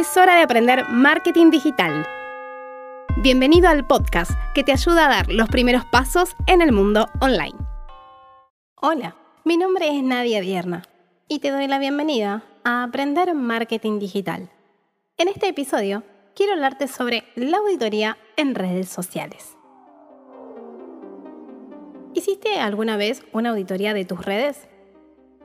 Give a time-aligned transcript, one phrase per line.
[0.00, 2.06] Es hora de aprender marketing digital.
[3.18, 7.52] Bienvenido al podcast que te ayuda a dar los primeros pasos en el mundo online.
[8.76, 10.84] Hola, mi nombre es Nadia Vierna
[11.28, 14.48] y te doy la bienvenida a Aprender Marketing Digital.
[15.18, 16.02] En este episodio
[16.34, 19.54] quiero hablarte sobre la auditoría en redes sociales.
[22.14, 24.66] ¿Hiciste alguna vez una auditoría de tus redes?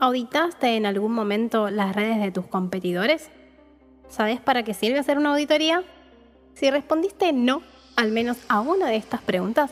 [0.00, 3.30] ¿Auditaste en algún momento las redes de tus competidores?
[4.08, 5.82] ¿Sabes para qué sirve hacer una auditoría?
[6.54, 7.62] Si respondiste no,
[7.96, 9.70] al menos a una de estas preguntas,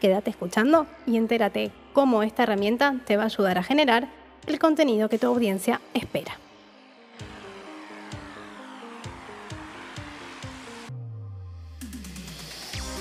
[0.00, 4.08] quédate escuchando y entérate cómo esta herramienta te va a ayudar a generar
[4.46, 6.38] el contenido que tu audiencia espera.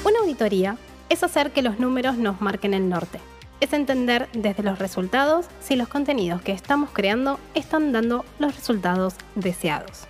[0.06, 0.78] Una auditoría
[1.10, 3.20] es hacer que los números nos marquen el norte
[3.62, 9.16] es entender desde los resultados si los contenidos que estamos creando están dando los resultados
[9.36, 10.08] deseados.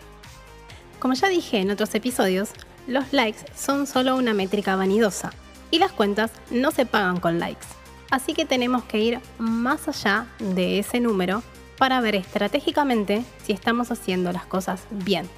[1.05, 2.49] Como ya dije en otros episodios,
[2.87, 5.31] los likes son solo una métrica vanidosa
[5.69, 7.67] y las cuentas no se pagan con likes.
[8.09, 11.43] Así que tenemos que ir más allá de ese número
[11.77, 15.29] para ver estratégicamente si estamos haciendo las cosas bien.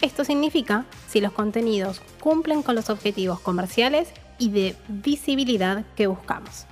[0.00, 6.64] Esto significa si los contenidos cumplen con los objetivos comerciales y de visibilidad que buscamos.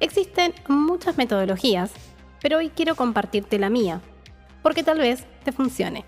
[0.00, 1.90] Existen muchas metodologías,
[2.40, 4.00] pero hoy quiero compartirte la mía,
[4.62, 6.06] porque tal vez te funcione.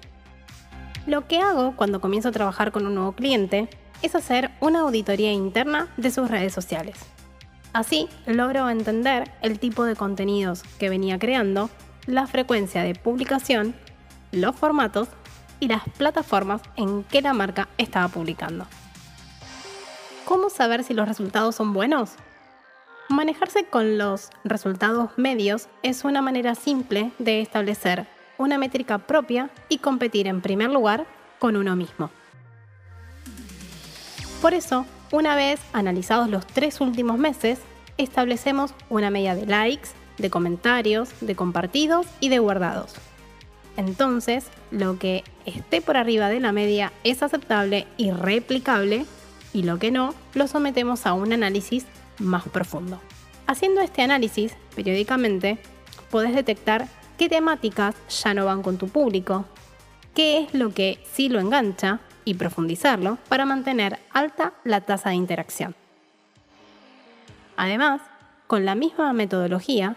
[1.06, 3.68] Lo que hago cuando comienzo a trabajar con un nuevo cliente
[4.02, 6.96] es hacer una auditoría interna de sus redes sociales.
[7.72, 11.70] Así logro entender el tipo de contenidos que venía creando,
[12.06, 13.76] la frecuencia de publicación,
[14.32, 15.08] los formatos
[15.60, 18.66] y las plataformas en que la marca estaba publicando.
[20.24, 22.14] ¿Cómo saber si los resultados son buenos?
[23.08, 29.78] Manejarse con los resultados medios es una manera simple de establecer una métrica propia y
[29.78, 31.06] competir en primer lugar
[31.38, 32.10] con uno mismo.
[34.40, 37.58] Por eso, una vez analizados los tres últimos meses,
[37.98, 42.94] establecemos una media de likes, de comentarios, de compartidos y de guardados.
[43.76, 49.04] Entonces, lo que esté por arriba de la media es aceptable y replicable
[49.52, 51.86] y lo que no, lo sometemos a un análisis
[52.18, 53.00] más profundo.
[53.46, 55.58] Haciendo este análisis periódicamente,
[56.10, 56.88] podés detectar
[57.18, 59.44] qué temáticas ya no van con tu público,
[60.14, 65.16] qué es lo que sí lo engancha y profundizarlo para mantener alta la tasa de
[65.16, 65.74] interacción.
[67.56, 68.02] Además,
[68.46, 69.96] con la misma metodología,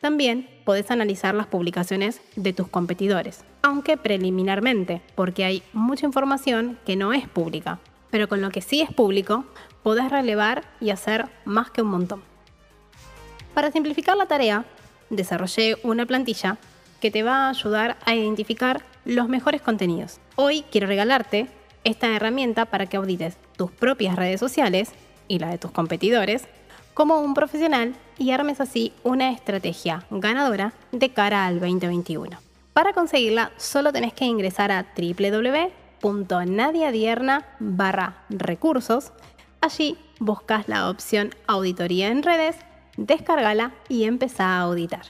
[0.00, 6.96] también podés analizar las publicaciones de tus competidores, aunque preliminarmente, porque hay mucha información que
[6.96, 7.78] no es pública,
[8.10, 9.44] pero con lo que sí es público,
[9.82, 12.22] podés relevar y hacer más que un montón.
[13.54, 14.64] Para simplificar la tarea,
[15.10, 16.58] desarrollé una plantilla
[17.00, 20.18] que te va a ayudar a identificar los mejores contenidos.
[20.34, 21.48] Hoy quiero regalarte
[21.84, 24.90] esta herramienta para que audites tus propias redes sociales
[25.28, 26.44] y la de tus competidores
[26.94, 32.38] como un profesional y armes así una estrategia ganadora de cara al 2021.
[32.72, 34.86] Para conseguirla solo tenés que ingresar a
[36.02, 39.12] www.nadiadierna barra recursos
[39.60, 42.56] Allí buscas la opción Auditoría en redes,
[42.96, 45.02] descárgala y empezá a auditar.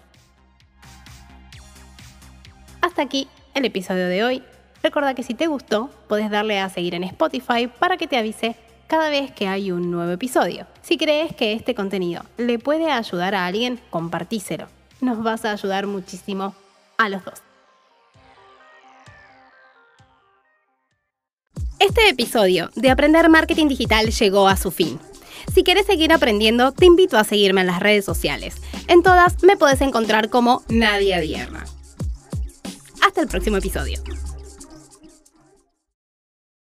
[2.81, 4.43] Hasta aquí el episodio de hoy.
[4.83, 8.57] Recuerda que si te gustó, puedes darle a seguir en Spotify para que te avise
[8.87, 10.67] cada vez que hay un nuevo episodio.
[10.83, 14.69] Si crees que este contenido le puede ayudar a alguien, compartíselo.
[15.01, 16.55] Nos vas a ayudar muchísimo
[16.97, 17.43] a los dos.
[21.79, 24.99] Este episodio de Aprender Marketing Digital llegó a su fin.
[25.55, 28.57] Si quieres seguir aprendiendo, te invito a seguirme en las redes sociales.
[28.89, 31.65] En todas me puedes encontrar como Nadia Vierna.
[33.03, 34.01] Hasta el próximo episodio.